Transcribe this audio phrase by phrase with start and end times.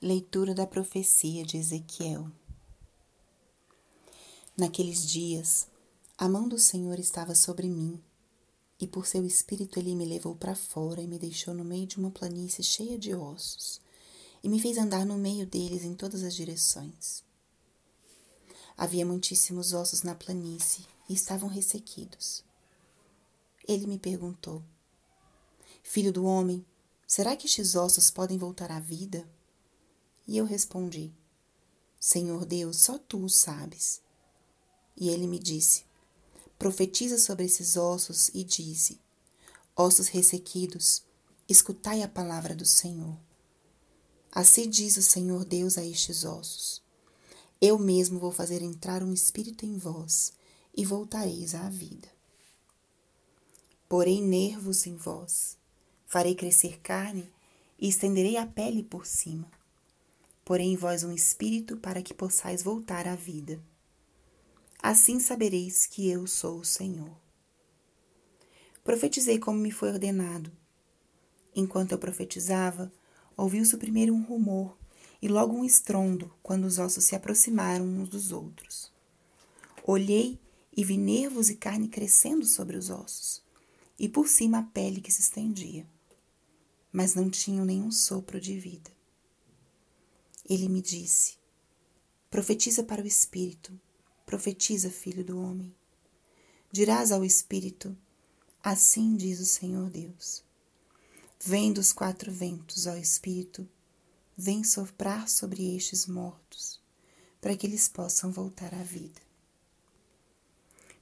[0.00, 2.30] Leitura da profecia de Ezequiel.
[4.56, 5.66] Naqueles dias,
[6.16, 8.00] a mão do Senhor estava sobre mim,
[8.80, 11.98] e por seu espírito ele me levou para fora e me deixou no meio de
[11.98, 13.80] uma planície cheia de ossos,
[14.40, 17.24] e me fez andar no meio deles em todas as direções.
[18.76, 22.44] Havia muitíssimos ossos na planície e estavam ressequidos.
[23.66, 24.62] Ele me perguntou:
[25.82, 26.64] Filho do homem,
[27.04, 29.28] será que estes ossos podem voltar à vida?
[30.28, 31.10] E eu respondi:
[31.98, 34.02] Senhor Deus, só tu o sabes.
[34.94, 35.84] E ele me disse:
[36.58, 39.00] Profetiza sobre esses ossos e dize:
[39.74, 41.02] Ossos ressequidos,
[41.48, 43.18] escutai a palavra do Senhor.
[44.30, 46.82] Assim diz o Senhor Deus a estes ossos:
[47.58, 50.34] Eu mesmo vou fazer entrar um espírito em vós
[50.76, 52.08] e voltareis à vida.
[53.88, 55.56] Porei nervos em vós,
[56.06, 57.32] farei crescer carne
[57.78, 59.57] e estenderei a pele por cima
[60.48, 63.62] porém vós um espírito para que possais voltar à vida.
[64.82, 67.14] Assim sabereis que eu sou o Senhor.
[68.82, 70.50] Profetizei como me foi ordenado.
[71.54, 72.90] Enquanto eu profetizava,
[73.36, 74.74] ouviu-se primeiro um rumor
[75.20, 78.90] e logo um estrondo quando os ossos se aproximaram uns dos outros.
[79.84, 80.40] Olhei
[80.74, 83.42] e vi nervos e carne crescendo sobre os ossos,
[83.98, 85.86] e por cima a pele que se estendia.
[86.90, 88.97] Mas não tinham nenhum sopro de vida.
[90.48, 91.36] Ele me disse:
[92.30, 93.78] Profetiza para o Espírito,
[94.24, 95.74] profetiza, filho do homem.
[96.72, 97.94] Dirás ao Espírito:
[98.62, 100.42] Assim diz o Senhor Deus.
[101.44, 103.68] Vem dos quatro ventos, ó Espírito,
[104.36, 106.80] vem soprar sobre estes mortos,
[107.40, 109.20] para que eles possam voltar à vida.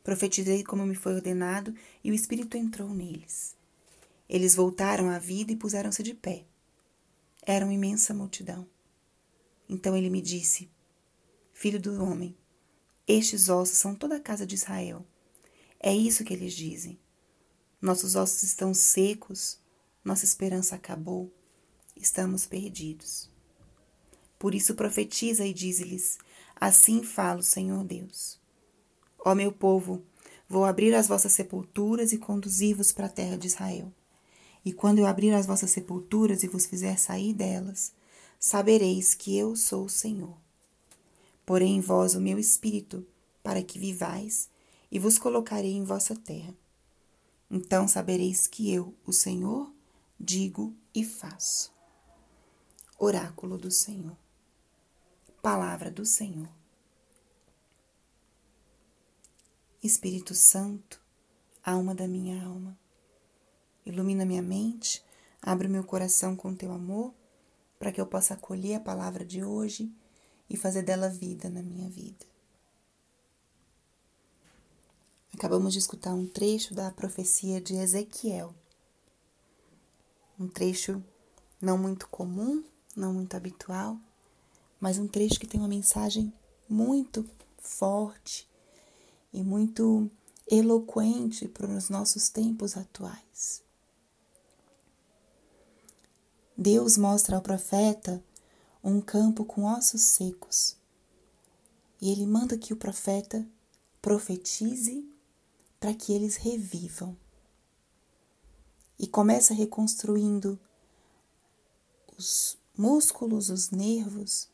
[0.02, 3.56] Profetizei como me foi ordenado, e o Espírito entrou neles.
[4.28, 6.44] Eles voltaram à vida e puseram-se de pé.
[7.42, 8.66] Era uma imensa multidão.
[9.68, 10.70] Então ele me disse:
[11.52, 12.36] Filho do homem,
[13.06, 15.06] estes ossos são toda a casa de Israel.
[15.80, 16.98] É isso que eles dizem.
[17.80, 19.58] Nossos ossos estão secos,
[20.04, 21.32] nossa esperança acabou,
[21.96, 23.30] estamos perdidos.
[24.38, 26.18] Por isso profetiza e dize-lhes:
[26.54, 28.40] Assim fala o Senhor Deus.
[29.24, 30.04] Ó meu povo,
[30.48, 33.92] vou abrir as vossas sepulturas e conduzir-vos para a terra de Israel.
[34.64, 37.92] E quando eu abrir as vossas sepulturas e vos fizer sair delas,
[38.46, 40.38] sabereis que eu sou o Senhor.
[41.44, 43.04] Porém em vós o meu espírito,
[43.42, 44.48] para que vivais,
[44.88, 46.54] e vos colocarei em vossa terra.
[47.50, 49.68] Então sabereis que eu, o Senhor,
[50.18, 51.74] digo e faço.
[52.96, 54.16] Oráculo do Senhor.
[55.42, 56.48] Palavra do Senhor.
[59.82, 61.02] Espírito Santo,
[61.64, 62.78] alma da minha alma,
[63.84, 65.04] ilumina minha mente,
[65.42, 67.12] abre meu coração com teu amor
[67.78, 69.92] para que eu possa acolher a palavra de hoje
[70.48, 72.24] e fazer dela vida na minha vida.
[75.34, 78.54] Acabamos de escutar um trecho da profecia de Ezequiel.
[80.38, 81.02] Um trecho
[81.60, 82.64] não muito comum,
[82.94, 83.98] não muito habitual,
[84.80, 86.32] mas um trecho que tem uma mensagem
[86.68, 88.48] muito forte
[89.32, 90.10] e muito
[90.50, 93.65] eloquente para os nossos tempos atuais.
[96.56, 98.24] Deus mostra ao profeta
[98.82, 100.76] um campo com ossos secos.
[102.00, 103.46] E ele manda que o profeta
[104.00, 105.06] profetize
[105.78, 107.16] para que eles revivam.
[108.98, 110.58] E começa reconstruindo
[112.16, 114.48] os músculos, os nervos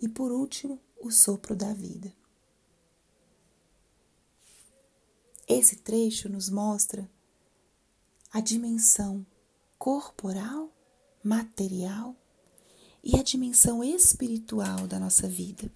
[0.00, 2.12] e, por último, o sopro da vida.
[5.46, 7.08] Esse trecho nos mostra
[8.32, 9.24] a dimensão
[9.78, 10.70] corporal,
[11.22, 12.14] material
[13.02, 15.70] e a dimensão espiritual da nossa vida.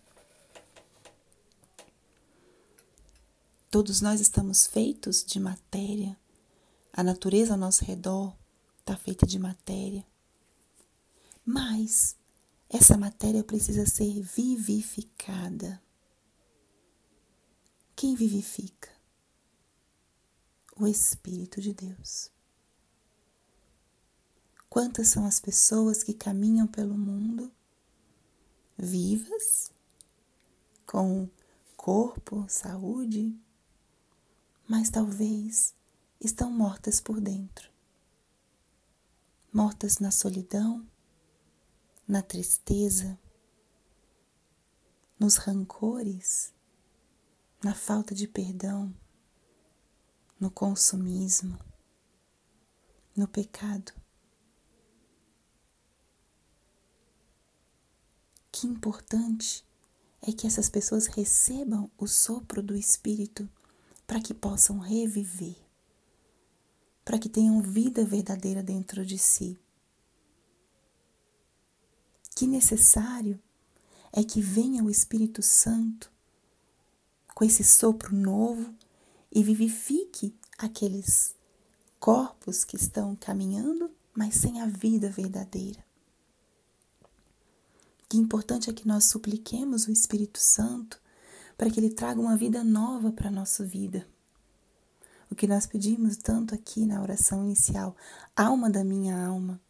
[3.71, 6.19] Todos nós estamos feitos de matéria,
[6.93, 8.37] a natureza ao nosso redor
[8.81, 10.05] está feita de matéria.
[11.45, 12.16] Mas
[12.69, 15.80] essa matéria precisa ser vivificada.
[17.95, 18.89] Quem vivifica?
[20.77, 22.30] O Espírito de Deus.
[24.71, 27.51] Quantas são as pessoas que caminham pelo mundo
[28.78, 29.72] vivas,
[30.87, 31.28] com
[31.77, 33.37] corpo, saúde,
[34.69, 35.75] mas talvez
[36.21, 37.69] estão mortas por dentro.
[39.53, 40.87] Mortas na solidão,
[42.07, 43.19] na tristeza,
[45.19, 46.55] nos rancores,
[47.61, 48.95] na falta de perdão,
[50.39, 51.59] no consumismo,
[53.16, 53.93] no pecado.
[58.60, 59.65] Que importante
[60.21, 63.48] é que essas pessoas recebam o sopro do Espírito
[64.07, 65.57] para que possam reviver,
[67.03, 69.59] para que tenham vida verdadeira dentro de si.
[72.36, 73.41] Que necessário
[74.12, 76.13] é que venha o Espírito Santo
[77.34, 78.74] com esse sopro novo
[79.33, 81.34] e vivifique aqueles
[81.98, 85.83] corpos que estão caminhando, mas sem a vida verdadeira.
[88.10, 91.01] Que importante é que nós supliquemos o Espírito Santo
[91.57, 94.04] para que ele traga uma vida nova para a nossa vida.
[95.30, 97.97] O que nós pedimos tanto aqui na oração inicial,
[98.34, 99.60] alma da minha alma.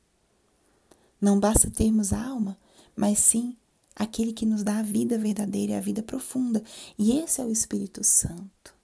[1.21, 2.59] Não basta termos alma,
[2.97, 3.55] mas sim
[3.95, 6.65] aquele que nos dá a vida verdadeira e a vida profunda,
[6.97, 8.75] e esse é o Espírito Santo.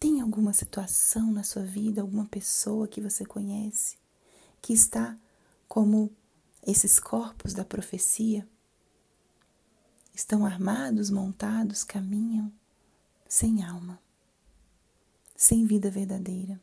[0.00, 3.98] Tem alguma situação na sua vida, alguma pessoa que você conhece,
[4.62, 5.18] que está
[5.68, 6.10] como
[6.66, 8.46] esses corpos da profecia?
[10.12, 12.52] Estão armados, montados, caminham
[13.28, 14.00] sem alma,
[15.36, 16.60] sem vida verdadeira.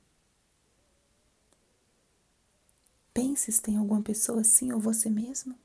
[3.14, 5.56] Pense se tem alguma pessoa assim ou você mesmo.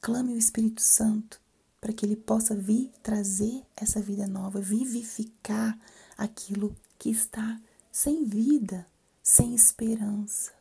[0.00, 1.40] Clame o Espírito Santo
[1.80, 5.78] para que ele possa vir trazer essa vida nova, vivificar
[6.16, 8.86] aquilo que está sem vida,
[9.22, 10.59] sem esperança.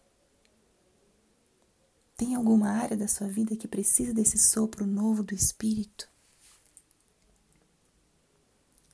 [2.19, 6.09] Tem alguma área da sua vida que precisa desse sopro novo do Espírito?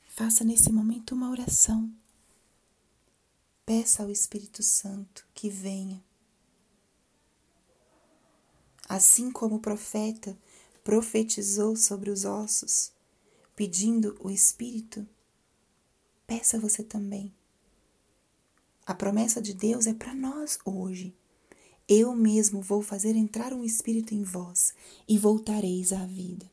[0.07, 1.91] Faça nesse momento uma oração
[3.65, 6.03] Peça ao Espírito Santo que venha.
[8.87, 10.37] Assim como o profeta
[10.83, 12.91] profetizou sobre os ossos,
[13.55, 15.03] pedindo o Espírito,
[16.27, 17.33] peça você também.
[18.85, 21.17] A promessa de Deus é para nós hoje.
[21.87, 24.73] Eu mesmo vou fazer entrar um Espírito em vós
[25.07, 26.49] e voltareis à vida.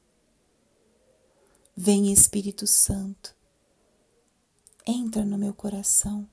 [1.74, 3.34] Vem Espírito Santo,
[4.86, 6.28] entra no meu coração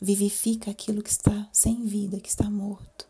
[0.00, 3.08] vivifica aquilo que está sem vida, que está morto,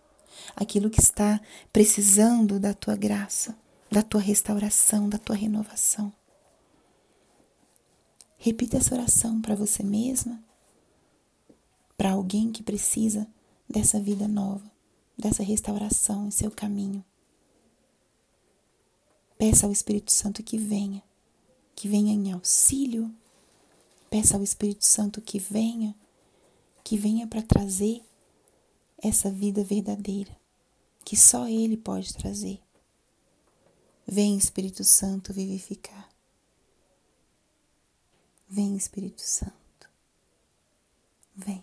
[0.56, 1.40] aquilo que está
[1.72, 3.56] precisando da tua graça,
[3.90, 6.12] da tua restauração, da tua renovação.
[8.36, 10.42] Repita essa oração para você mesma,
[11.96, 13.26] para alguém que precisa
[13.68, 14.70] dessa vida nova,
[15.18, 17.04] dessa restauração em seu caminho.
[19.36, 21.02] Peça ao Espírito Santo que venha,
[21.74, 23.14] que venha em auxílio.
[24.08, 25.94] Peça ao Espírito Santo que venha
[26.88, 28.02] que venha para trazer
[28.96, 30.34] essa vida verdadeira,
[31.04, 32.62] que só Ele pode trazer.
[34.06, 36.08] Vem, Espírito Santo, vivificar.
[38.48, 39.90] Vem, Espírito Santo.
[41.36, 41.62] Vem.